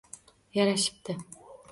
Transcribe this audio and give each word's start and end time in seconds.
Yarashibti! 0.57 1.13